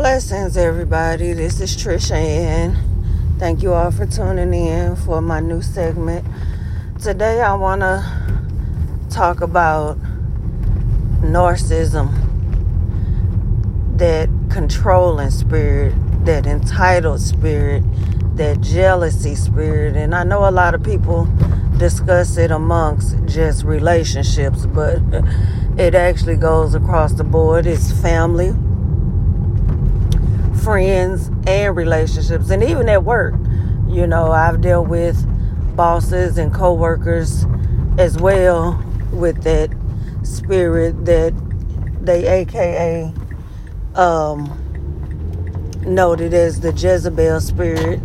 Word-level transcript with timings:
Blessings, 0.00 0.56
everybody. 0.56 1.32
This 1.32 1.60
is 1.60 1.76
Trisha 1.76 2.12
Ann. 2.12 2.78
Thank 3.40 3.64
you 3.64 3.72
all 3.72 3.90
for 3.90 4.06
tuning 4.06 4.54
in 4.54 4.94
for 4.94 5.20
my 5.20 5.40
new 5.40 5.60
segment. 5.60 6.24
Today, 7.02 7.40
I 7.40 7.54
want 7.54 7.80
to 7.80 8.08
talk 9.10 9.40
about 9.40 9.98
narcissism, 11.20 12.14
that 13.98 14.28
controlling 14.50 15.30
spirit, 15.30 15.94
that 16.24 16.46
entitled 16.46 17.20
spirit, 17.20 17.82
that 18.36 18.60
jealousy 18.60 19.34
spirit. 19.34 19.96
And 19.96 20.14
I 20.14 20.22
know 20.22 20.48
a 20.48 20.52
lot 20.52 20.76
of 20.76 20.82
people 20.84 21.24
discuss 21.76 22.36
it 22.36 22.52
amongst 22.52 23.16
just 23.26 23.64
relationships, 23.64 24.64
but 24.64 25.00
it 25.76 25.96
actually 25.96 26.36
goes 26.36 26.76
across 26.76 27.14
the 27.14 27.24
board. 27.24 27.66
It's 27.66 27.90
family 28.00 28.54
friends 30.68 31.30
and 31.46 31.74
relationships 31.74 32.50
and 32.50 32.62
even 32.62 32.90
at 32.90 33.02
work. 33.02 33.32
You 33.88 34.06
know 34.06 34.32
i've 34.32 34.60
dealt 34.60 34.86
with 34.86 35.16
bosses 35.74 36.36
and 36.36 36.52
coworkers 36.52 37.46
as 37.96 38.18
well 38.18 38.78
with 39.10 39.44
that 39.44 39.70
spirit 40.24 41.06
that 41.06 41.32
they 42.04 42.26
aka 42.40 43.10
um, 43.94 44.44
noted 45.86 46.34
as 46.34 46.60
the 46.60 46.72
jezebel 46.72 47.40
spirit. 47.40 48.00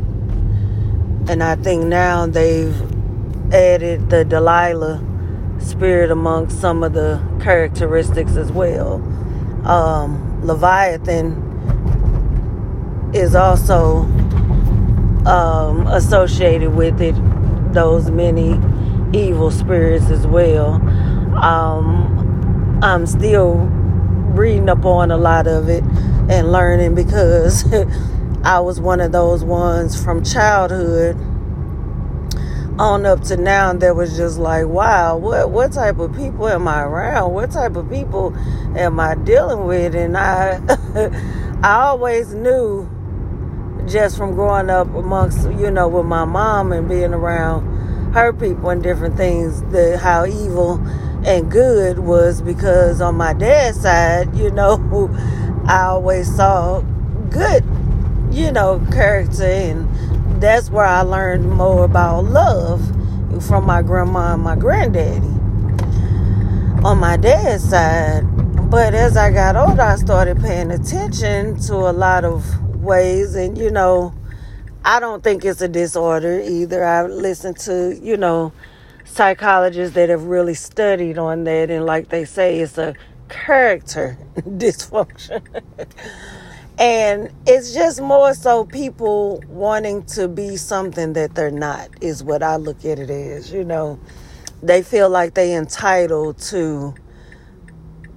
And 1.27 1.44
i 1.44 1.58
think 1.58 1.84
now 1.84 2.27
they've 2.27 2.81
added 3.53 4.09
the 4.09 4.23
delilah 4.23 5.03
spirit 5.59 6.11
amongst 6.11 6.61
some 6.61 6.81
of 6.81 6.94
the 6.94 7.22
characteristics 7.41 8.38
as 8.38 8.53
well. 8.53 9.03
Um, 9.67 10.48
leviathan 10.48 11.53
is 13.14 13.36
also 13.36 14.00
um, 15.25 15.88
associated 15.88 16.73
with 16.73 17.02
it, 17.02 17.16
those 17.73 18.09
many 18.09 18.59
evil 19.17 19.52
spirits 19.52 20.09
as 20.09 20.25
well. 20.28 20.73
Um, 21.38 22.80
I'm 22.83 23.05
still 23.05 23.55
reading 24.33 24.70
up 24.70 24.83
on 24.86 25.11
a 25.11 25.17
lot 25.17 25.47
of 25.47 25.70
it 25.70 25.83
and 26.30 26.52
learning 26.52 26.95
because 26.95 27.66
I 28.44 28.59
was 28.59 28.80
one 28.80 29.00
of 29.00 29.11
those 29.11 29.44
ones 29.44 30.02
from 30.02 30.23
childhood 30.23 31.16
on 32.80 33.05
up 33.05 33.22
to 33.22 33.38
now 33.38 33.72
that 33.72 33.95
was 33.95 34.17
just 34.17 34.39
like, 34.39 34.66
wow, 34.66 35.16
what 35.16 35.52
what 35.52 35.72
type 35.72 36.00
of 36.00 36.16
people 36.16 36.48
am 36.48 36.67
I 36.67 36.81
around? 36.83 37.31
What 37.33 37.52
type 37.52 37.75
of 37.75 37.89
people 37.89 38.36
am 38.75 39.00
I 39.00 39.16
dealing 39.16 39.66
with? 39.66 39.95
And 39.95 40.17
I 40.17 40.59
I 41.64 41.83
always 41.83 42.33
knew 42.33 42.89
just 43.88 44.17
from 44.17 44.34
growing 44.36 44.70
up 44.70 44.94
amongst, 44.94 45.50
you 45.52 45.70
know, 45.70 45.88
with 45.88 46.06
my 46.06 46.26
mom 46.26 46.72
and 46.72 46.88
being 46.88 47.14
around 47.14 48.14
her 48.14 48.31
people 48.31 48.70
and 48.70 48.84
different 48.84 49.17
things, 49.17 49.62
the 49.72 49.98
how 49.98 50.26
evil 50.26 50.76
and 51.26 51.52
good 51.52 52.00
was 52.00 52.42
because 52.42 53.02
on 53.02 53.16
my 53.16 53.34
dad's 53.34 53.81
side, 53.81 54.36
you 54.36 54.52
know, 54.52 55.09
I 55.66 55.84
always 55.84 56.34
saw 56.34 56.81
good, 57.30 57.64
you 58.31 58.52
know, 58.52 58.86
character 58.92 59.44
and 59.44 59.89
that's 60.42 60.70
where 60.70 60.86
I 60.86 61.02
learned 61.02 61.50
more 61.50 61.86
about 61.86 62.26
love 62.26 62.81
from 63.48 63.66
my 63.66 63.81
grandma 63.81 64.34
and 64.34 64.44
my 64.44 64.56
granddaddy 64.56 65.28
on 66.84 66.98
my 67.00 67.17
dad's 67.17 67.70
side. 67.70 68.23
But 68.70 68.94
as 68.94 69.16
I 69.16 69.31
got 69.31 69.56
older, 69.56 69.81
I 69.81 69.95
started 69.95 70.42
paying 70.42 70.72
attention 70.72 71.59
to 71.61 71.76
a 71.76 71.94
lot 71.94 72.26
of 72.26 72.45
ways 72.84 73.36
and 73.36 73.58
you 73.58 73.72
know 73.72 74.14
i 74.86 75.00
don't 75.00 75.23
think 75.23 75.45
it's 75.45 75.62
a 75.62 75.67
disorder 75.67 76.42
either. 76.42 76.83
I've 76.83 77.10
listened 77.10 77.58
to 77.60 77.98
you 78.02 78.17
know 78.17 78.52
psychologists 79.05 79.95
that 79.95 80.10
have 80.10 80.23
really 80.23 80.54
studied 80.54 81.17
on 81.17 81.44
that 81.45 81.70
and 81.70 81.86
like 81.86 82.10
they 82.10 82.26
say 82.26 82.60
it's 82.60 82.77
a 82.77 82.95
character 83.30 84.17
dysfunction. 84.38 85.42
And 86.80 87.30
it's 87.45 87.73
just 87.73 88.02
more 88.02 88.33
so 88.33 88.66
people 88.66 89.44
wanting 89.48 90.04
to 90.08 90.27
be 90.27 90.58
something 90.58 91.14
that 91.14 91.36
they're 91.36 91.52
not 91.52 91.89
is 92.02 92.23
what 92.23 92.42
i 92.42 92.55
look 92.55 92.83
at 92.83 93.00
it 93.00 93.10
as 93.10 93.52
you 93.52 93.64
know. 93.64 94.00
They 94.61 94.82
feel 94.82 95.10
like 95.10 95.33
they 95.33 95.54
entitled 95.55 96.38
to 96.50 96.95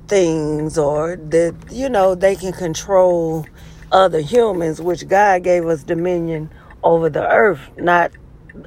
things 0.09 0.79
or 0.79 1.17
that 1.17 1.55
you 1.71 1.89
know 1.89 2.15
they 2.15 2.37
can 2.37 2.53
control 2.53 3.45
other 3.93 4.21
humans, 4.21 4.81
which 4.81 5.07
God 5.09 5.43
gave 5.43 5.67
us 5.67 5.83
dominion 5.83 6.51
over 6.83 7.09
the 7.09 7.27
earth, 7.27 7.61
not 7.77 8.13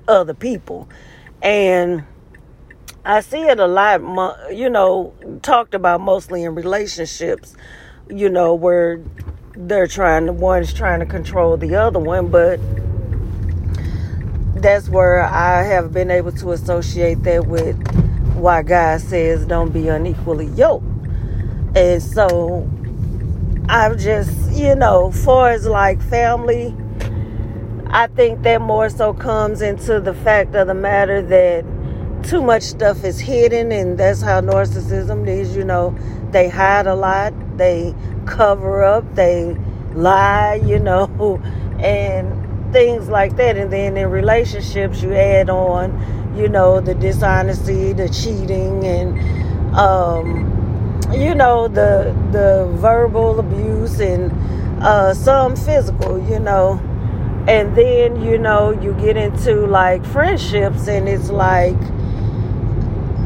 other 0.07 0.33
people. 0.33 0.87
And 1.41 2.03
I 3.05 3.21
see 3.21 3.41
it 3.41 3.59
a 3.59 3.67
lot, 3.67 4.01
you 4.53 4.69
know, 4.69 5.13
talked 5.41 5.73
about 5.73 6.01
mostly 6.01 6.43
in 6.43 6.55
relationships, 6.55 7.55
you 8.09 8.29
know, 8.29 8.53
where 8.53 9.01
they're 9.55 9.87
trying 9.87 10.25
to, 10.27 10.33
one's 10.33 10.73
trying 10.73 10.99
to 10.99 11.05
control 11.05 11.57
the 11.57 11.75
other 11.75 11.99
one, 11.99 12.27
but 12.27 12.59
that's 14.61 14.89
where 14.89 15.21
I 15.21 15.63
have 15.63 15.93
been 15.93 16.11
able 16.11 16.31
to 16.33 16.51
associate 16.51 17.23
that 17.23 17.47
with 17.47 17.77
why 18.35 18.61
God 18.61 19.01
says 19.01 19.45
don't 19.45 19.71
be 19.71 19.87
unequally 19.87 20.47
yoked. 20.47 20.85
And 21.75 22.01
so 22.01 22.69
I've 23.71 23.99
just, 23.99 24.51
you 24.51 24.73
know, 24.73 25.11
far 25.11 25.51
as 25.51 25.67
like 25.67 26.01
family, 26.01 26.75
I 27.85 28.07
think 28.07 28.41
that 28.41 28.61
more 28.61 28.89
so 28.89 29.13
comes 29.13 29.61
into 29.61 29.99
the 29.99 30.15
fact 30.15 30.55
of 30.55 30.65
the 30.65 30.73
matter 30.73 31.21
that 31.21 31.65
too 32.23 32.41
much 32.41 32.63
stuff 32.63 33.03
is 33.03 33.19
hidden, 33.19 33.71
and 33.71 33.95
that's 33.95 34.23
how 34.23 34.41
narcissism 34.41 35.27
is. 35.27 35.55
You 35.55 35.65
know, 35.65 35.95
they 36.31 36.49
hide 36.49 36.87
a 36.87 36.95
lot, 36.95 37.31
they 37.59 37.93
cover 38.25 38.83
up, 38.83 39.05
they 39.13 39.55
lie, 39.93 40.55
you 40.65 40.79
know, 40.79 41.39
and 41.79 42.73
things 42.73 43.07
like 43.07 43.35
that. 43.35 43.55
And 43.55 43.71
then 43.71 43.97
in 43.97 44.09
relationships, 44.09 45.03
you 45.03 45.13
add 45.13 45.51
on, 45.51 46.35
you 46.35 46.49
know, 46.49 46.79
the 46.81 46.95
dishonesty, 46.95 47.93
the 47.93 48.09
cheating, 48.09 48.83
and 48.83 49.75
um, 49.77 50.58
you 51.11 51.33
know 51.35 51.67
the 51.67 52.15
the 52.31 52.69
verbal 52.77 53.39
abuse 53.39 53.99
and 53.99 54.31
uh, 54.83 55.13
some 55.13 55.55
physical 55.55 56.19
you 56.29 56.39
know. 56.39 56.79
And 57.47 57.75
then 57.75 58.21
you 58.21 58.37
know 58.37 58.71
you 58.71 58.93
get 58.93 59.17
into 59.17 59.65
like 59.65 60.05
friendships 60.05 60.87
and 60.87 61.09
it's 61.09 61.29
like 61.29 61.79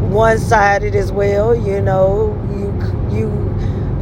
one-sided 0.10 0.96
as 0.96 1.12
well 1.12 1.56
you 1.56 1.82
know. 1.82 2.34
You 2.52 3.18
you 3.18 3.30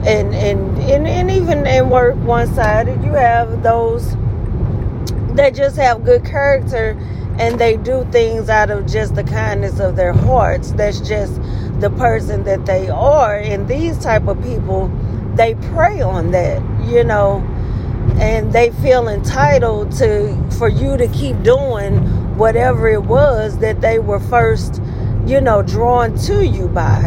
and 0.05 0.33
and 0.35 0.77
and, 0.79 1.07
and 1.07 1.31
even 1.31 1.65
in 1.65 1.89
work 1.89 2.15
one-sided 2.17 3.03
you 3.03 3.13
have 3.13 3.63
those 3.63 4.15
that 5.35 5.55
just 5.55 5.77
have 5.77 6.03
good 6.03 6.25
character 6.25 6.97
and 7.39 7.57
they 7.59 7.77
do 7.77 8.05
things 8.11 8.49
out 8.49 8.69
of 8.69 8.85
just 8.85 9.15
the 9.15 9.23
kindness 9.23 9.79
of 9.79 9.95
their 9.95 10.13
hearts. 10.13 10.73
That's 10.73 10.99
just 10.99 11.39
the 11.81 11.89
person 11.91 12.43
that 12.43 12.65
they 12.65 12.89
are 12.89 13.35
and 13.35 13.67
these 13.67 13.97
type 13.97 14.27
of 14.27 14.41
people 14.43 14.87
they 15.35 15.55
prey 15.55 15.99
on 15.99 16.31
that 16.31 16.61
you 16.87 17.03
know 17.03 17.39
and 18.19 18.53
they 18.53 18.69
feel 18.83 19.07
entitled 19.07 19.91
to 19.91 20.35
for 20.57 20.67
you 20.67 20.95
to 20.95 21.07
keep 21.07 21.41
doing 21.41 21.97
whatever 22.37 22.87
it 22.87 23.03
was 23.03 23.57
that 23.57 23.81
they 23.81 23.97
were 23.97 24.19
first 24.19 24.81
you 25.25 25.41
know 25.41 25.63
drawn 25.63 26.15
to 26.15 26.45
you 26.45 26.67
by 26.67 27.01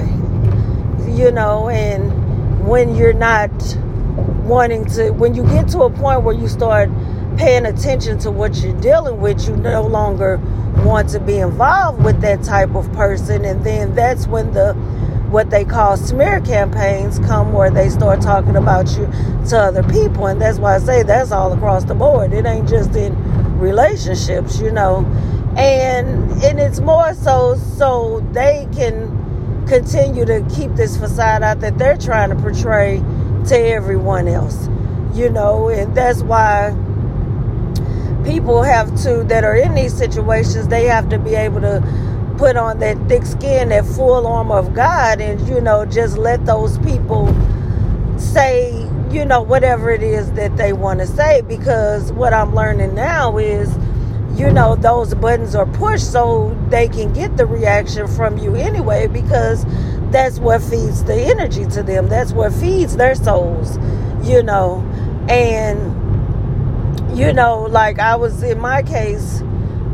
you 1.08 1.30
know 1.30 1.68
and 1.68 2.66
when 2.66 2.96
you're 2.96 3.12
not 3.12 3.50
wanting 4.44 4.84
to 4.84 5.10
when 5.10 5.34
you 5.34 5.44
get 5.44 5.68
to 5.68 5.82
a 5.82 5.90
point 5.90 6.22
where 6.22 6.34
you 6.34 6.48
start 6.48 6.88
paying 7.36 7.66
attention 7.66 8.18
to 8.18 8.30
what 8.30 8.56
you're 8.56 8.78
dealing 8.80 9.20
with 9.20 9.46
you 9.48 9.56
no 9.56 9.82
longer 9.82 10.40
want 10.84 11.08
to 11.10 11.20
be 11.20 11.38
involved 11.38 12.02
with 12.04 12.20
that 12.20 12.42
type 12.42 12.74
of 12.74 12.90
person. 12.92 13.44
And 13.44 13.64
then 13.64 13.94
that's 13.94 14.26
when 14.26 14.52
the 14.52 14.74
what 15.30 15.50
they 15.50 15.64
call 15.64 15.96
smear 15.96 16.40
campaigns 16.40 17.18
come 17.20 17.52
where 17.52 17.70
they 17.70 17.88
start 17.88 18.20
talking 18.20 18.54
about 18.54 18.88
you 18.96 19.06
to 19.48 19.58
other 19.58 19.82
people. 19.82 20.26
And 20.26 20.40
that's 20.40 20.58
why 20.58 20.76
I 20.76 20.78
say 20.78 21.02
that's 21.02 21.32
all 21.32 21.52
across 21.52 21.84
the 21.84 21.94
board. 21.94 22.32
It 22.32 22.46
ain't 22.46 22.68
just 22.68 22.94
in 22.94 23.14
relationships 23.58 24.60
you 24.60 24.70
know. 24.70 25.04
And 25.56 26.30
and 26.42 26.58
it's 26.60 26.80
more 26.80 27.14
so 27.14 27.56
so 27.56 28.20
they 28.32 28.68
can 28.72 29.64
continue 29.66 30.24
to 30.24 30.46
keep 30.54 30.72
this 30.74 30.96
facade 30.96 31.42
out 31.42 31.60
that 31.60 31.78
they're 31.78 31.96
trying 31.96 32.30
to 32.30 32.36
portray 32.36 33.02
to 33.46 33.58
everyone 33.58 34.28
else 34.28 34.68
you 35.14 35.30
know. 35.30 35.68
And 35.68 35.94
that's 35.96 36.22
why 36.22 36.76
people 38.24 38.62
have 38.62 38.88
to 39.02 39.24
that 39.24 39.44
are 39.44 39.56
in 39.56 39.74
these 39.74 39.94
situations 39.94 40.68
they 40.68 40.84
have 40.84 41.08
to 41.08 41.18
be 41.18 41.34
able 41.34 41.60
to 41.60 41.82
put 42.38 42.56
on 42.56 42.78
that 42.80 42.96
thick 43.08 43.24
skin 43.24 43.68
that 43.68 43.84
full 43.84 44.26
armor 44.26 44.56
of 44.56 44.74
god 44.74 45.20
and 45.20 45.46
you 45.48 45.60
know 45.60 45.84
just 45.84 46.18
let 46.18 46.44
those 46.46 46.78
people 46.78 47.26
say 48.18 48.84
you 49.14 49.20
you 49.20 49.24
know, 49.24 49.40
whatever 49.40 49.90
it 49.90 50.02
is 50.02 50.32
that 50.32 50.56
they 50.56 50.72
want 50.72 50.98
to 50.98 51.06
say. 51.06 51.40
Because 51.42 52.12
what 52.12 52.34
I'm 52.34 52.54
learning 52.54 52.94
now 52.94 53.38
is, 53.38 53.72
you 54.38 54.50
know, 54.50 54.74
those 54.74 55.14
buttons 55.14 55.54
are 55.54 55.66
pushed 55.66 56.10
so 56.10 56.56
they 56.68 56.88
can 56.88 57.12
get 57.12 57.36
the 57.36 57.46
reaction 57.46 58.08
from 58.08 58.36
you 58.38 58.56
anyway, 58.56 59.06
because 59.06 59.64
that's 60.10 60.38
what 60.40 60.60
feeds 60.62 61.04
the 61.04 61.14
energy 61.14 61.64
to 61.66 61.82
them. 61.82 62.08
That's 62.08 62.32
what 62.32 62.52
feeds 62.52 62.96
their 62.96 63.14
souls, 63.14 63.78
you 64.28 64.42
know. 64.42 64.80
And, 65.28 65.93
you 67.14 67.32
know, 67.32 67.62
like 67.62 67.98
I 67.98 68.16
was 68.16 68.42
in 68.42 68.60
my 68.60 68.82
case, 68.82 69.42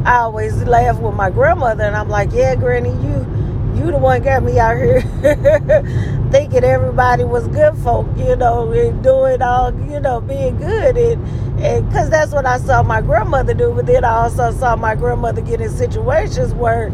I 0.05 0.19
always 0.19 0.57
laugh 0.65 0.99
with 0.99 1.15
my 1.15 1.31
grandmother, 1.31 1.85
and 1.85 1.97
I'm 1.97 2.09
like, 2.09 2.33
yeah, 2.33 2.55
Granny, 2.55 2.91
you 2.91 3.27
you 3.75 3.91
the 3.91 3.99
one 3.99 4.23
got 4.23 4.43
me 4.43 4.59
out 4.59 4.77
here 4.77 5.01
thinking 6.31 6.65
everybody 6.65 7.25
was 7.25 7.47
good 7.49 7.77
folk, 7.79 8.07
you 8.17 8.37
know, 8.37 8.71
and 8.73 9.03
doing 9.03 9.43
all, 9.43 9.73
you 9.91 10.01
know, 10.01 10.21
being 10.21 10.57
good. 10.57 10.97
And 10.97 11.61
and 11.61 11.89
because 11.89 12.09
that's 12.11 12.33
what 12.33 12.47
I 12.47 12.59
saw 12.59 12.83
my 12.83 13.01
grandmother 13.01 13.55
do. 13.55 13.73
But 13.75 13.87
then 13.87 14.05
I 14.05 14.23
also 14.23 14.51
saw 14.53 14.77
my 14.77 14.95
grandmother 14.95 15.43
get 15.43 15.61
in 15.61 15.71
situations 15.71 16.55
where 16.55 16.91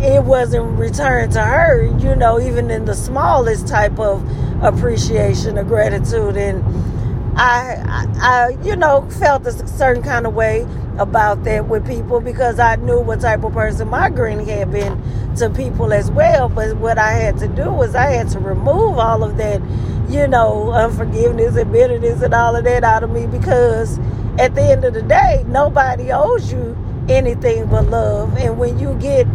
it 0.00 0.24
wasn't 0.24 0.78
returned 0.78 1.32
to 1.32 1.42
her, 1.42 1.84
you 1.98 2.16
know, 2.16 2.40
even 2.40 2.70
in 2.70 2.84
the 2.84 2.94
smallest 2.94 3.68
type 3.68 3.98
of 3.98 4.24
appreciation 4.62 5.58
or 5.58 5.64
gratitude. 5.64 6.36
And 6.36 6.64
I, 7.42 8.06
I, 8.20 8.48
you 8.62 8.76
know, 8.76 9.08
felt 9.18 9.46
a 9.46 9.66
certain 9.66 10.02
kind 10.02 10.26
of 10.26 10.34
way 10.34 10.66
about 10.98 11.44
that 11.44 11.68
with 11.68 11.86
people 11.86 12.20
because 12.20 12.58
I 12.58 12.76
knew 12.76 13.00
what 13.00 13.22
type 13.22 13.44
of 13.44 13.54
person 13.54 13.88
my 13.88 14.10
granny 14.10 14.44
had 14.44 14.70
been 14.70 15.00
to 15.36 15.48
people 15.48 15.94
as 15.94 16.10
well. 16.10 16.50
But 16.50 16.76
what 16.76 16.98
I 16.98 17.12
had 17.12 17.38
to 17.38 17.48
do 17.48 17.72
was 17.72 17.94
I 17.94 18.10
had 18.10 18.28
to 18.32 18.38
remove 18.38 18.98
all 18.98 19.24
of 19.24 19.38
that, 19.38 19.62
you 20.10 20.28
know, 20.28 20.70
unforgiveness 20.72 21.56
and 21.56 21.72
bitterness 21.72 22.20
and 22.20 22.34
all 22.34 22.56
of 22.56 22.64
that 22.64 22.84
out 22.84 23.04
of 23.04 23.10
me 23.10 23.26
because 23.26 23.98
at 24.38 24.54
the 24.54 24.62
end 24.62 24.84
of 24.84 24.92
the 24.92 25.02
day, 25.02 25.42
nobody 25.48 26.12
owes 26.12 26.52
you 26.52 26.76
anything 27.08 27.64
but 27.70 27.86
love. 27.86 28.36
And 28.36 28.58
when 28.58 28.78
you 28.78 28.92
get 28.96 29.26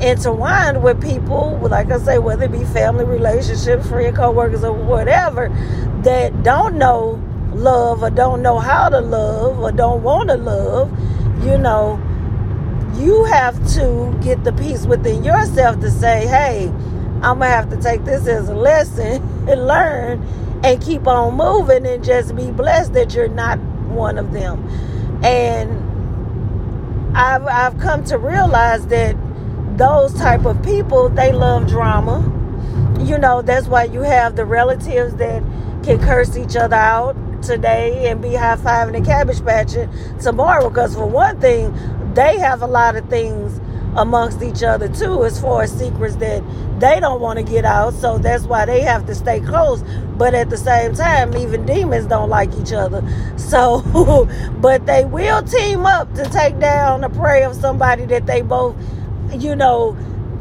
intertwined 0.00 0.80
with 0.84 1.02
people, 1.02 1.58
like 1.62 1.90
I 1.90 1.98
say, 1.98 2.20
whether 2.20 2.44
it 2.44 2.52
be 2.52 2.62
family 2.66 3.04
relationships, 3.04 3.88
friend, 3.88 4.14
co-workers, 4.14 4.62
or 4.62 4.72
whatever, 4.72 5.48
that 6.04 6.44
don't 6.44 6.78
know 6.78 7.20
love 7.58 8.02
or 8.02 8.10
don't 8.10 8.42
know 8.42 8.58
how 8.58 8.88
to 8.88 9.00
love 9.00 9.58
or 9.58 9.72
don't 9.72 10.02
want 10.02 10.28
to 10.30 10.36
love, 10.36 10.90
you 11.44 11.58
know, 11.58 12.00
you 12.94 13.24
have 13.24 13.54
to 13.74 14.16
get 14.22 14.42
the 14.44 14.52
peace 14.52 14.86
within 14.86 15.22
yourself 15.22 15.80
to 15.80 15.90
say, 15.90 16.26
hey, 16.26 16.68
I'm 17.22 17.38
going 17.38 17.40
to 17.40 17.46
have 17.48 17.70
to 17.70 17.76
take 17.76 18.04
this 18.04 18.26
as 18.26 18.48
a 18.48 18.54
lesson 18.54 19.22
and 19.48 19.66
learn 19.66 20.22
and 20.64 20.82
keep 20.82 21.06
on 21.06 21.36
moving 21.36 21.86
and 21.86 22.02
just 22.02 22.34
be 22.34 22.50
blessed 22.50 22.92
that 22.94 23.14
you're 23.14 23.28
not 23.28 23.58
one 23.88 24.18
of 24.18 24.32
them. 24.32 24.66
And 25.24 25.86
I've, 27.16 27.46
I've 27.46 27.78
come 27.78 28.04
to 28.04 28.18
realize 28.18 28.86
that 28.88 29.16
those 29.76 30.12
type 30.14 30.44
of 30.44 30.62
people, 30.62 31.08
they 31.08 31.32
love 31.32 31.68
drama. 31.68 32.34
You 33.00 33.18
know, 33.18 33.42
that's 33.42 33.68
why 33.68 33.84
you 33.84 34.00
have 34.02 34.34
the 34.36 34.44
relatives 34.44 35.14
that 35.16 35.42
can 35.84 36.00
curse 36.00 36.36
each 36.36 36.56
other 36.56 36.76
out 36.76 37.16
today 37.42 38.10
and 38.10 38.20
be 38.20 38.34
high 38.34 38.56
fiving 38.56 38.96
and 38.96 39.04
cabbage 39.04 39.44
patching 39.44 39.90
tomorrow. 40.20 40.68
Because 40.68 40.94
for 40.94 41.06
one 41.06 41.40
thing, 41.40 41.72
they 42.14 42.38
have 42.38 42.62
a 42.62 42.66
lot 42.66 42.96
of 42.96 43.08
things 43.08 43.60
amongst 43.96 44.42
each 44.42 44.62
other 44.62 44.88
too, 44.88 45.24
as 45.24 45.40
far 45.40 45.62
as 45.62 45.72
secrets 45.76 46.16
that 46.16 46.42
they 46.78 47.00
don't 47.00 47.20
want 47.20 47.38
to 47.38 47.42
get 47.42 47.64
out. 47.64 47.94
So 47.94 48.18
that's 48.18 48.44
why 48.44 48.66
they 48.66 48.80
have 48.82 49.06
to 49.06 49.14
stay 49.14 49.40
close. 49.40 49.82
But 50.16 50.34
at 50.34 50.50
the 50.50 50.56
same 50.56 50.94
time, 50.94 51.36
even 51.36 51.66
demons 51.66 52.06
don't 52.06 52.28
like 52.28 52.52
each 52.54 52.72
other. 52.72 53.02
So, 53.48 54.28
but 54.60 54.84
they 54.84 55.06
will 55.06 55.42
team 55.42 55.86
up 55.86 56.12
to 56.16 56.24
take 56.24 56.58
down 56.58 57.02
a 57.02 57.08
prey 57.08 57.44
of 57.44 57.54
somebody 57.54 58.04
that 58.04 58.26
they 58.26 58.42
both, 58.42 58.76
you 59.32 59.56
know, 59.56 59.96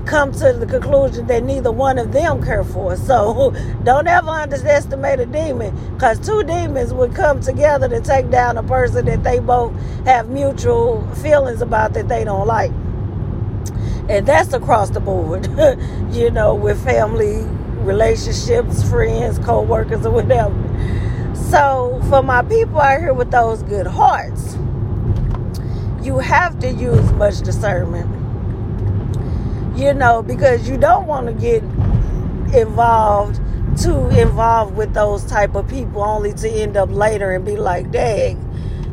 come 0.08 0.32
to 0.32 0.54
the 0.54 0.66
conclusion 0.66 1.28
that 1.28 1.44
neither 1.44 1.72
one 1.72 2.00
of 2.00 2.12
them 2.12 2.44
care 2.44 2.64
for. 2.64 2.96
So 3.08 3.54
don't 3.84 4.08
ever 4.08 4.30
underestimate 4.30 5.20
a 5.20 5.26
demon 5.26 5.74
because 5.94 6.20
two 6.20 6.44
demons 6.44 6.94
would 6.94 7.16
come 7.16 7.40
together 7.40 7.88
to 7.88 8.02
take 8.02 8.30
down 8.30 8.58
a 8.58 8.64
person 8.64 9.06
that 9.06 9.24
they 9.24 9.40
both 9.40 9.74
have 10.06 10.30
mutual 10.30 11.08
feelings 11.16 11.62
about 11.62 11.94
that 11.94 12.10
they 12.10 12.26
don't 12.26 12.48
like. 12.48 12.72
And 14.10 14.26
that's 14.26 14.52
across 14.54 14.90
the 14.90 15.00
board, 15.00 15.48
you 16.12 16.32
know, 16.32 16.54
with 16.54 16.84
family 16.84 17.44
relationships, 17.80 18.88
friends, 18.90 19.40
co 19.40 19.62
workers, 19.62 20.06
or 20.06 20.12
whatever. 20.12 20.56
So, 21.36 22.02
for 22.10 22.22
my 22.22 22.42
people 22.42 22.80
out 22.82 23.00
here 23.00 23.14
with 23.14 23.32
those 23.32 23.64
good 23.64 23.88
hearts, 23.88 24.56
you 26.02 26.20
have 26.20 26.60
to 26.60 26.70
use 26.70 27.12
much 27.14 27.40
discernment 27.40 28.17
you 29.78 29.94
know, 29.94 30.24
because 30.24 30.68
you 30.68 30.76
don't 30.76 31.06
want 31.06 31.28
to 31.28 31.34
get 31.34 31.62
involved 32.54 33.40
too 33.80 34.08
involved 34.10 34.76
with 34.76 34.94
those 34.96 35.24
type 35.26 35.54
of 35.54 35.68
people 35.68 36.02
only 36.02 36.34
to 36.34 36.50
end 36.50 36.76
up 36.76 36.90
later 36.90 37.32
and 37.32 37.46
be 37.46 37.56
like, 37.56 37.92
dang, 37.92 38.44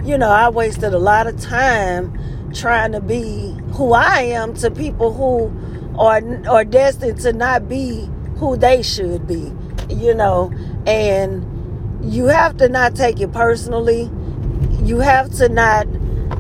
you 0.04 0.19
know, 0.19 0.28
I 0.28 0.50
wasted 0.50 0.92
a 0.92 0.98
lot 0.98 1.26
of 1.26 1.40
time 1.40 2.12
trying 2.52 2.92
to 2.92 3.00
be 3.00 3.56
who 3.72 3.94
I 3.94 4.20
am 4.20 4.52
to 4.54 4.70
people 4.70 5.12
who 5.12 5.50
are 5.98 6.20
are 6.46 6.64
destined 6.64 7.20
to 7.20 7.32
not 7.32 7.69
be 7.69 8.08
who 8.37 8.56
they 8.56 8.82
should 8.82 9.26
be, 9.26 9.52
you 9.88 10.14
know, 10.14 10.52
and 10.87 11.50
you 12.04 12.26
have 12.26 12.58
to 12.58 12.69
not 12.69 12.94
take 12.94 13.20
it 13.20 13.32
personally. 13.32 14.10
You 14.82 14.98
have 14.98 15.32
to 15.37 15.48
not 15.48 15.87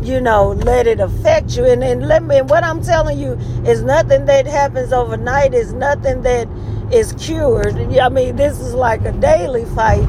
you 0.02 0.20
know, 0.20 0.48
let 0.48 0.86
it 0.86 1.00
affect 1.00 1.56
you. 1.56 1.64
And, 1.64 1.82
and 1.82 2.06
let 2.06 2.22
me, 2.22 2.42
what 2.42 2.64
I'm 2.64 2.82
telling 2.82 3.18
you 3.18 3.32
is 3.66 3.82
nothing 3.82 4.26
that 4.26 4.46
happens 4.46 4.92
overnight, 4.92 5.54
is 5.54 5.72
nothing 5.72 6.22
that 6.22 6.48
is 6.92 7.12
cured. 7.18 7.76
I 7.98 8.08
mean, 8.08 8.36
this 8.36 8.60
is 8.60 8.74
like 8.74 9.04
a 9.04 9.12
daily 9.12 9.64
fight 9.66 10.06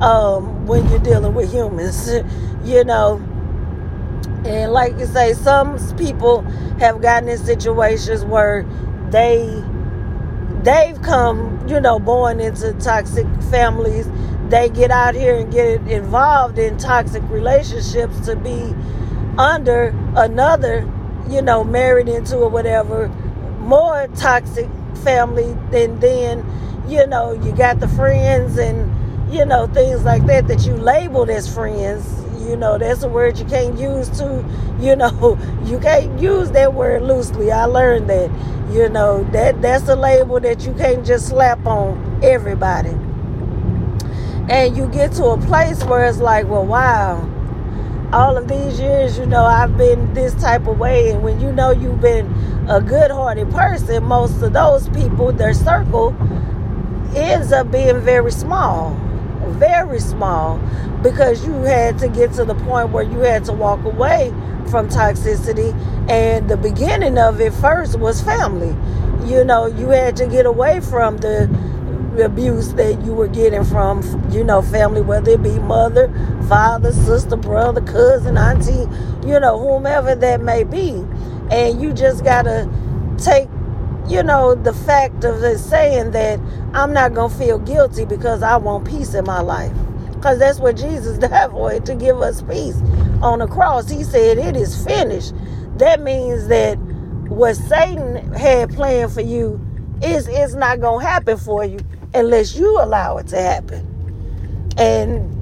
um, 0.00 0.66
when 0.66 0.88
you're 0.88 0.98
dealing 0.98 1.34
with 1.34 1.52
humans, 1.52 2.10
you 2.64 2.84
know. 2.84 3.22
And 4.44 4.72
like 4.72 4.98
you 4.98 5.06
say, 5.06 5.32
some 5.32 5.78
people 5.96 6.42
have 6.78 7.00
gotten 7.00 7.28
in 7.28 7.38
situations 7.38 8.24
where 8.24 8.66
they 9.10 9.62
they've 10.62 11.00
come, 11.02 11.66
you 11.68 11.80
know, 11.80 11.98
born 11.98 12.40
into 12.40 12.72
toxic 12.74 13.26
families. 13.50 14.08
They 14.48 14.68
get 14.68 14.90
out 14.90 15.14
here 15.14 15.36
and 15.36 15.50
get 15.50 15.80
involved 15.88 16.58
in 16.58 16.76
toxic 16.76 17.22
relationships 17.30 18.20
to 18.26 18.36
be 18.36 18.74
under 19.38 19.94
another, 20.16 20.90
you 21.28 21.42
know, 21.42 21.64
married 21.64 22.08
into 22.08 22.38
or 22.38 22.48
whatever, 22.48 23.08
more 23.58 24.08
toxic 24.16 24.68
family, 25.02 25.56
than 25.70 25.98
then, 26.00 26.44
you 26.88 27.06
know, 27.06 27.32
you 27.32 27.52
got 27.52 27.80
the 27.80 27.88
friends 27.88 28.58
and, 28.58 28.90
you 29.32 29.44
know, 29.44 29.66
things 29.68 30.04
like 30.04 30.24
that 30.26 30.48
that 30.48 30.66
you 30.66 30.74
labeled 30.74 31.30
as 31.30 31.52
friends. 31.52 32.08
You 32.46 32.56
know, 32.56 32.76
that's 32.78 33.02
a 33.02 33.08
word 33.08 33.38
you 33.38 33.44
can't 33.46 33.78
use 33.78 34.08
to, 34.18 34.44
you 34.78 34.96
know, 34.96 35.38
you 35.64 35.78
can't 35.78 36.20
use 36.20 36.50
that 36.52 36.74
word 36.74 37.02
loosely. 37.02 37.50
I 37.50 37.64
learned 37.64 38.08
that, 38.10 38.30
you 38.70 38.88
know, 38.88 39.24
that 39.32 39.60
that's 39.62 39.88
a 39.88 39.96
label 39.96 40.40
that 40.40 40.66
you 40.66 40.74
can't 40.74 41.04
just 41.06 41.28
slap 41.28 41.64
on 41.66 42.20
everybody. 42.22 42.90
And 44.50 44.76
you 44.76 44.88
get 44.88 45.12
to 45.12 45.24
a 45.24 45.40
place 45.40 45.82
where 45.84 46.04
it's 46.04 46.18
like, 46.18 46.46
well, 46.48 46.66
wow, 46.66 47.26
all 48.14 48.36
of 48.36 48.46
these 48.46 48.78
years, 48.78 49.18
you 49.18 49.26
know, 49.26 49.44
I've 49.44 49.76
been 49.76 50.14
this 50.14 50.34
type 50.34 50.68
of 50.68 50.78
way. 50.78 51.10
And 51.10 51.24
when 51.24 51.40
you 51.40 51.50
know 51.50 51.72
you've 51.72 52.00
been 52.00 52.32
a 52.68 52.80
good 52.80 53.10
hearted 53.10 53.50
person, 53.50 54.04
most 54.04 54.40
of 54.40 54.52
those 54.52 54.88
people, 54.90 55.32
their 55.32 55.52
circle 55.52 56.14
ends 57.16 57.50
up 57.50 57.72
being 57.72 58.00
very 58.00 58.30
small. 58.30 58.94
Very 59.58 59.98
small. 59.98 60.58
Because 61.02 61.44
you 61.44 61.54
had 61.62 61.98
to 61.98 62.08
get 62.08 62.32
to 62.34 62.44
the 62.44 62.54
point 62.54 62.90
where 62.90 63.02
you 63.02 63.18
had 63.18 63.44
to 63.46 63.52
walk 63.52 63.84
away 63.84 64.32
from 64.70 64.88
toxicity. 64.88 65.74
And 66.08 66.48
the 66.48 66.56
beginning 66.56 67.18
of 67.18 67.40
it 67.40 67.52
first 67.54 67.98
was 67.98 68.22
family. 68.22 68.76
You 69.28 69.42
know, 69.42 69.66
you 69.66 69.88
had 69.88 70.14
to 70.16 70.28
get 70.28 70.46
away 70.46 70.78
from 70.78 71.16
the 71.16 71.48
abuse 72.20 72.74
that 72.74 73.02
you 73.04 73.12
were 73.14 73.28
getting 73.28 73.64
from, 73.64 74.02
you 74.30 74.44
know, 74.44 74.62
family, 74.62 75.00
whether 75.00 75.32
it 75.32 75.42
be 75.42 75.58
mother, 75.60 76.08
father, 76.48 76.92
sister, 76.92 77.36
brother, 77.36 77.80
cousin, 77.80 78.36
auntie, 78.36 78.86
you 79.26 79.38
know, 79.40 79.58
whomever 79.58 80.14
that 80.14 80.40
may 80.40 80.64
be. 80.64 80.90
And 81.50 81.80
you 81.80 81.92
just 81.92 82.24
got 82.24 82.42
to 82.42 82.68
take, 83.18 83.48
you 84.08 84.22
know, 84.22 84.54
the 84.54 84.72
fact 84.72 85.24
of 85.24 85.42
it 85.42 85.58
saying 85.58 86.12
that 86.12 86.40
I'm 86.74 86.92
not 86.92 87.14
going 87.14 87.30
to 87.30 87.36
feel 87.36 87.58
guilty 87.58 88.04
because 88.04 88.42
I 88.42 88.56
want 88.56 88.86
peace 88.86 89.14
in 89.14 89.24
my 89.24 89.40
life. 89.40 89.72
Because 90.12 90.38
that's 90.38 90.58
what 90.58 90.76
Jesus 90.76 91.18
died 91.20 91.50
for, 91.50 91.78
to 91.78 91.94
give 91.94 92.20
us 92.20 92.42
peace 92.42 92.80
on 93.22 93.40
the 93.40 93.46
cross. 93.46 93.90
He 93.90 94.04
said, 94.04 94.38
It 94.38 94.56
is 94.56 94.84
finished. 94.84 95.34
That 95.78 96.00
means 96.00 96.48
that 96.48 96.76
what 97.28 97.54
Satan 97.56 98.32
had 98.34 98.72
planned 98.74 99.12
for 99.12 99.20
you 99.20 99.60
is, 100.02 100.28
is 100.28 100.54
not 100.54 100.80
to 100.80 100.98
happen 100.98 101.36
for 101.36 101.64
you 101.64 101.78
unless 102.14 102.54
you 102.54 102.80
allow 102.80 103.18
it 103.18 103.26
to 103.28 103.36
happen. 103.36 103.90
And 104.78 105.34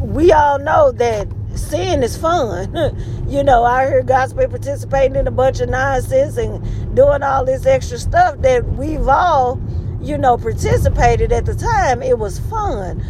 we 0.00 0.32
all 0.32 0.58
know 0.58 0.92
that 0.92 1.28
sin 1.54 2.02
is 2.02 2.16
fun. 2.16 2.74
you 3.28 3.42
know, 3.42 3.64
I 3.64 3.86
hear 3.86 4.02
God's 4.02 4.32
been 4.32 4.50
participating 4.50 5.16
in 5.16 5.26
a 5.26 5.32
bunch 5.32 5.60
of 5.60 5.68
nonsense 5.68 6.36
and 6.36 6.62
doing 6.94 7.22
all 7.22 7.44
this 7.44 7.66
extra 7.66 7.98
stuff 7.98 8.40
that 8.42 8.64
we've 8.64 9.08
all, 9.08 9.60
you 10.00 10.16
know, 10.16 10.36
participated 10.36 11.32
at 11.32 11.46
the 11.46 11.54
time. 11.54 12.02
It 12.02 12.18
was 12.18 12.38
fun. 12.38 13.04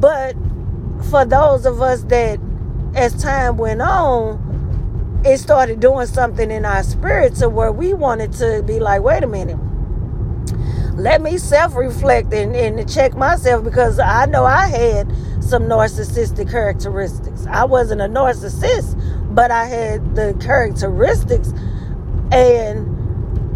But 0.00 0.34
for 1.10 1.24
those 1.24 1.66
of 1.66 1.80
us 1.80 2.02
that, 2.04 2.40
as 2.94 3.20
time 3.22 3.56
went 3.56 3.80
on, 3.80 4.48
it 5.24 5.38
started 5.38 5.80
doing 5.80 6.06
something 6.06 6.50
in 6.50 6.64
our 6.64 6.82
spirit 6.82 7.36
to 7.36 7.48
where 7.48 7.70
we 7.70 7.92
wanted 7.92 8.32
to 8.32 8.64
be 8.66 8.80
like, 8.80 9.02
wait 9.02 9.22
a 9.22 9.26
minute 9.26 9.58
let 11.02 11.22
me 11.22 11.38
self 11.38 11.74
reflect 11.74 12.32
and, 12.32 12.54
and 12.54 12.92
check 12.92 13.14
myself 13.14 13.64
because 13.64 13.98
I 13.98 14.26
know 14.26 14.44
I 14.44 14.66
had 14.66 15.10
some 15.42 15.64
narcissistic 15.64 16.50
characteristics. 16.50 17.46
I 17.46 17.64
wasn't 17.64 18.02
a 18.02 18.04
narcissist, 18.04 19.34
but 19.34 19.50
I 19.50 19.64
had 19.64 20.14
the 20.14 20.36
characteristics. 20.40 21.52
And 22.32 23.00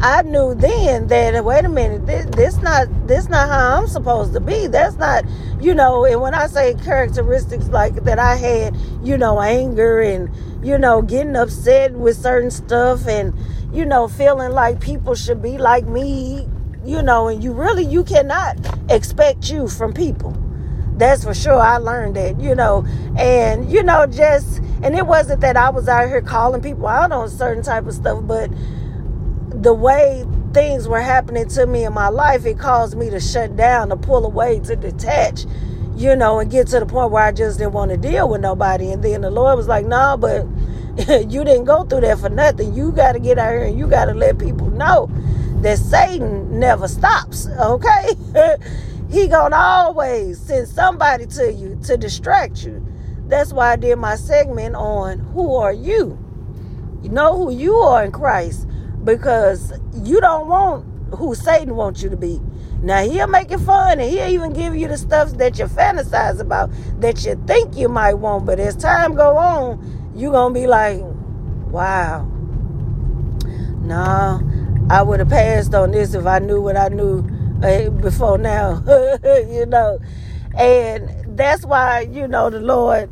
I 0.03 0.23
knew 0.23 0.55
then 0.55 1.07
that 1.09 1.45
wait 1.45 1.65
a 1.65 1.69
minute, 1.69 2.07
this, 2.07 2.27
this 2.35 2.57
not 2.63 2.89
this 3.07 3.29
not 3.29 3.49
how 3.49 3.79
I'm 3.79 3.89
supposed 3.89 4.33
to 4.33 4.41
be. 4.41 4.67
That's 4.67 4.97
not, 4.97 5.25
you 5.61 5.75
know. 5.75 6.05
And 6.05 6.21
when 6.21 6.35
I 6.35 6.47
say 6.47 6.75
characteristics 6.75 7.69
like 7.69 7.95
that, 8.05 8.19
I 8.19 8.37
had, 8.37 8.77
you 9.03 9.17
know, 9.17 9.41
anger 9.41 10.01
and 10.01 10.31
you 10.65 10.79
know, 10.79 11.03
getting 11.03 11.37
upset 11.37 11.93
with 11.93 12.17
certain 12.17 12.51
stuff 12.51 13.07
and 13.07 13.35
you 13.73 13.85
know, 13.85 14.09
feeling 14.09 14.53
like 14.53 14.81
people 14.81 15.15
should 15.15 15.43
be 15.43 15.59
like 15.59 15.85
me 15.85 16.49
you 16.87 17.03
know, 17.03 17.29
and 17.29 17.43
you 17.43 17.53
really 17.53 17.85
you 17.85 18.05
cannot 18.05 18.57
expect 18.91 19.51
you 19.51 19.69
from 19.69 19.93
people. 19.93 20.37
That's 20.97 21.25
for 21.25 21.35
sure. 21.35 21.59
I 21.59 21.79
learned 21.79 22.17
that, 22.17 22.41
you 22.41 22.55
know, 22.55 22.87
and 23.19 23.71
you 23.71 23.83
know, 23.83 24.07
just 24.07 24.59
and 24.83 24.95
it 24.95 25.07
wasn't 25.07 25.41
that 25.41 25.57
I 25.57 25.71
was 25.71 25.89
out 25.89 26.09
here 26.09 26.23
calling 26.23 26.63
people 26.63 26.87
out 26.87 27.11
on 27.11 27.29
certain 27.29 27.65
type 27.65 27.87
of 27.87 27.95
stuff, 27.95 28.21
but 28.27 28.51
the 29.51 29.75
way 29.75 30.25
things 30.53 30.87
were 30.87 31.01
happening 31.01 31.49
to 31.49 31.67
me 31.67 31.85
in 31.85 31.93
my 31.93 32.09
life, 32.09 32.47
it 32.47 32.59
caused 32.59 32.97
me 32.97 33.11
to 33.11 33.19
shut 33.19 33.57
down, 33.57 33.89
to 33.89 33.97
pull 33.97 34.25
away, 34.25 34.61
to 34.61 34.77
detach, 34.77 35.47
you 35.97 36.15
know, 36.15 36.39
and 36.39 36.51
get 36.51 36.69
to 36.69 36.81
the 36.81 36.87
point 36.87 37.11
where 37.11 37.25
I 37.25 37.33
just 37.33 37.59
didn't 37.59 37.73
want 37.73 37.91
to 37.91 37.97
deal 37.97 38.29
with 38.29 38.41
nobody. 38.41 38.93
And 38.93 39.03
then 39.03 39.23
the 39.23 39.31
Lord 39.31 39.57
was 39.57 39.67
like, 39.67 39.85
"No, 39.85 39.89
nah, 39.97 40.17
but 40.17 40.47
you 41.29 41.45
didn't 41.45 41.65
go 41.65 41.83
through 41.85 42.03
that 42.03 42.21
for 42.21 42.29
nothing. 42.29 42.73
You 42.73 42.93
got 42.93 43.13
to 43.13 43.19
get 43.19 43.39
out 43.39 43.51
here 43.51 43.65
and 43.65 43.77
you 43.77 43.89
got 43.89 44.05
to 44.05 44.15
let 44.15 44.39
people 44.39 44.71
know 44.71 45.11
that 45.65 45.79
Satan 45.79 46.59
never 46.59 46.87
stops, 46.87 47.49
okay? 47.59 48.11
he 49.11 49.29
gonna 49.29 49.57
always 49.57 50.39
send 50.39 50.69
somebody 50.69 51.27
to 51.27 51.51
you 51.53 51.81
to 51.85 51.97
distract 51.97 52.65
you. 52.65 52.87
That's 53.29 53.51
why 53.51 53.73
I 53.73 53.77
did 53.77 53.97
my 53.97 54.17
segment 54.17 54.75
on 54.75 55.19
who 55.19 55.57
are 55.57 55.73
you? 55.73 56.19
You 57.03 57.09
know 57.09 57.35
who 57.37 57.51
you 57.51 57.77
are 57.77 58.05
in 58.05 58.13
Christ 58.13 58.69
because 59.05 59.73
you 59.95 60.21
don't 60.21 60.49
want 60.49 60.85
who 61.15 61.35
Satan 61.35 61.77
wants 61.77 62.03
you 62.03 62.11
to 62.11 62.17
be. 62.17 62.41
Now 62.83 63.03
he'll 63.03 63.27
make 63.27 63.51
it 63.51 63.61
fun 63.61 63.99
and 64.01 64.11
he'll 64.11 64.29
even 64.29 64.53
give 64.53 64.77
you 64.77 64.89
the 64.89 64.99
stuff 64.99 65.31
that 65.39 65.59
you 65.59 65.65
fantasize 65.65 66.41
about 66.41 66.71
that 67.01 67.25
you 67.25 67.43
think 67.47 67.75
you 67.75 67.89
might 67.89 68.15
want. 68.15 68.45
But 68.45 68.61
as 68.61 68.77
time 68.77 69.15
go 69.15 69.39
on, 69.39 70.13
you're 70.15 70.33
gonna 70.33 70.53
be 70.53 70.67
like, 70.67 71.01
wow. 71.71 72.31
Nah, 73.81 74.41
I 74.91 75.03
would 75.03 75.21
have 75.21 75.31
passed 75.31 75.75
on 75.75 75.93
this 75.93 76.15
if 76.15 76.27
I 76.27 76.39
knew 76.41 76.61
what 76.61 76.77
I 76.77 76.89
knew 76.89 77.27
uh, 77.63 77.91
before 77.91 78.39
now, 78.39 78.83
you 79.25 79.67
know. 79.67 79.99
And 80.57 81.37
that's 81.37 81.65
why, 81.65 82.01
you 82.01 82.29
know, 82.29 82.51
the 82.51 82.61
Lord 82.61 83.11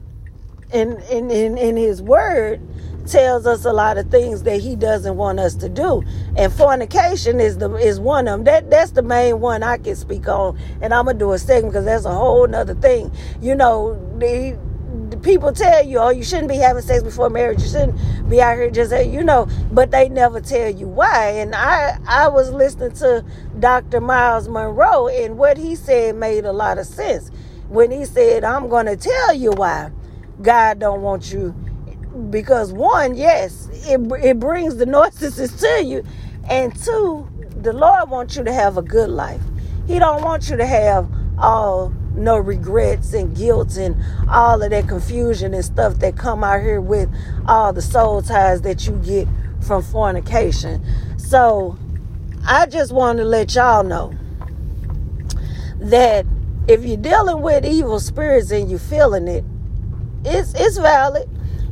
in, 0.72 1.00
in, 1.10 1.30
in, 1.30 1.56
in 1.56 1.76
His 1.76 2.02
Word 2.02 2.60
tells 3.06 3.46
us 3.46 3.64
a 3.64 3.72
lot 3.72 3.98
of 3.98 4.10
things 4.10 4.42
that 4.44 4.60
He 4.60 4.76
doesn't 4.76 5.16
want 5.16 5.40
us 5.40 5.54
to 5.56 5.68
do. 5.68 6.02
And 6.36 6.52
fornication 6.52 7.40
is 7.40 7.58
the 7.58 7.74
is 7.76 7.98
one 7.98 8.28
of 8.28 8.38
them. 8.38 8.44
That 8.44 8.70
that's 8.70 8.92
the 8.92 9.02
main 9.02 9.40
one 9.40 9.62
I 9.62 9.78
can 9.78 9.96
speak 9.96 10.28
on. 10.28 10.58
And 10.80 10.92
I'm 10.94 11.06
gonna 11.06 11.18
do 11.18 11.32
a 11.32 11.38
segment 11.38 11.72
because 11.72 11.86
that's 11.86 12.04
a 12.04 12.14
whole 12.14 12.46
nother 12.46 12.74
thing. 12.74 13.12
You 13.40 13.54
know, 13.54 13.94
the 14.18 14.58
people 15.16 15.52
tell 15.52 15.84
you, 15.84 15.98
oh, 15.98 16.10
you 16.10 16.24
shouldn't 16.24 16.48
be 16.48 16.56
having 16.56 16.82
sex 16.82 17.02
before 17.02 17.30
marriage. 17.30 17.62
You 17.62 17.68
shouldn't 17.68 18.30
be 18.30 18.40
out 18.40 18.56
here 18.56 18.70
just, 18.70 18.92
you 19.06 19.22
know, 19.22 19.48
but 19.70 19.90
they 19.90 20.08
never 20.08 20.40
tell 20.40 20.70
you 20.70 20.86
why. 20.88 21.30
And 21.30 21.54
I, 21.54 21.98
I 22.06 22.28
was 22.28 22.50
listening 22.50 22.92
to 22.96 23.24
Dr. 23.58 24.00
Myles 24.00 24.48
Munroe, 24.48 25.08
and 25.08 25.36
what 25.38 25.58
he 25.58 25.74
said 25.74 26.16
made 26.16 26.44
a 26.44 26.52
lot 26.52 26.78
of 26.78 26.86
sense 26.86 27.30
when 27.68 27.90
he 27.90 28.04
said, 28.04 28.44
I'm 28.44 28.68
going 28.68 28.86
to 28.86 28.96
tell 28.96 29.34
you 29.34 29.52
why 29.52 29.90
God 30.40 30.78
don't 30.78 31.02
want 31.02 31.32
you. 31.32 31.54
Because 32.30 32.72
one, 32.72 33.14
yes, 33.14 33.68
it, 33.86 34.00
it 34.22 34.38
brings 34.38 34.76
the 34.76 34.84
narcissist 34.86 35.60
to 35.60 35.84
you. 35.84 36.04
And 36.48 36.74
two, 36.76 37.28
the 37.62 37.72
Lord 37.72 38.10
wants 38.10 38.36
you 38.36 38.44
to 38.44 38.52
have 38.52 38.76
a 38.76 38.82
good 38.82 39.08
life. 39.08 39.40
He 39.86 39.98
don't 39.98 40.22
want 40.22 40.50
you 40.50 40.56
to 40.56 40.66
have 40.66 41.08
all 41.38 41.92
no 42.14 42.36
regrets 42.36 43.12
and 43.12 43.36
guilt 43.36 43.76
and 43.76 43.96
all 44.28 44.62
of 44.62 44.70
that 44.70 44.88
confusion 44.88 45.54
and 45.54 45.64
stuff 45.64 45.98
that 45.98 46.16
come 46.16 46.44
out 46.44 46.60
here 46.60 46.80
with 46.80 47.08
all 47.46 47.72
the 47.72 47.82
soul 47.82 48.22
ties 48.22 48.62
that 48.62 48.86
you 48.86 48.92
get 49.04 49.26
from 49.60 49.82
fornication. 49.82 50.84
So 51.18 51.78
I 52.46 52.66
just 52.66 52.92
want 52.92 53.18
to 53.18 53.24
let 53.24 53.54
y'all 53.54 53.84
know 53.84 54.14
that 55.78 56.26
if 56.68 56.84
you're 56.84 56.96
dealing 56.96 57.42
with 57.42 57.64
evil 57.64 57.98
spirits 58.00 58.50
and 58.50 58.70
you're 58.70 58.78
feeling 58.78 59.28
it, 59.28 59.44
it's 60.24 60.54
it's 60.54 60.78
valid. 60.78 61.28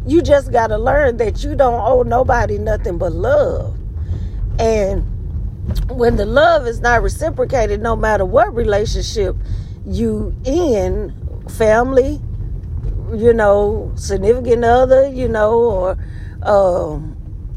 You 0.06 0.22
just 0.22 0.50
gotta 0.50 0.78
learn 0.78 1.18
that 1.18 1.44
you 1.44 1.54
don't 1.54 1.80
owe 1.80 2.02
nobody 2.02 2.58
nothing 2.58 2.98
but 2.98 3.12
love. 3.12 3.76
And 4.58 5.06
when 5.90 6.16
the 6.16 6.26
love 6.26 6.66
is 6.66 6.80
not 6.80 7.02
reciprocated, 7.02 7.80
no 7.80 7.94
matter 7.94 8.24
what 8.24 8.54
relationship 8.54 9.36
you 9.90 10.34
in 10.44 11.14
family, 11.48 12.20
you 13.12 13.32
know, 13.32 13.92
significant 13.96 14.64
other, 14.64 15.08
you 15.08 15.28
know, 15.28 15.58
or 15.58 15.98
um, 16.42 17.16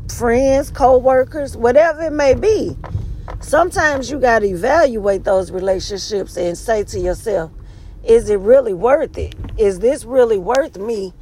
friends, 0.10 0.72
co-workers, 0.72 1.56
whatever 1.56 2.04
it 2.04 2.14
may 2.14 2.34
be. 2.34 2.76
Sometimes 3.40 4.10
you 4.10 4.20
got 4.20 4.40
to 4.40 4.48
evaluate 4.48 5.24
those 5.24 5.52
relationships 5.52 6.36
and 6.38 6.58
say 6.58 6.84
to 6.86 7.00
yourself, 7.00 7.52
is 8.04 8.30
it 8.30 8.40
really 8.40 8.74
worth 8.74 9.18
it? 9.18 9.36
Is 9.58 9.80
this 9.80 10.04
really 10.04 10.38
worth 10.38 10.78
me 10.78 11.14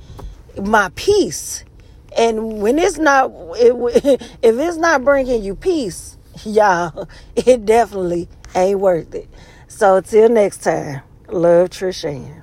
my 0.59 0.89
peace? 0.95 1.65
And 2.17 2.61
when 2.61 2.79
it's 2.79 2.97
not, 2.97 3.31
if 3.55 4.19
it's 4.41 4.77
not 4.77 5.03
bringing 5.03 5.43
you 5.43 5.55
peace, 5.55 6.17
y'all, 6.45 7.07
it 7.35 7.65
definitely 7.65 8.29
ain't 8.55 8.79
worth 8.79 9.13
it. 9.13 9.29
So 9.73 10.01
till 10.01 10.27
next 10.27 10.63
time, 10.63 11.01
love 11.29 11.69
Trishan. 11.69 12.40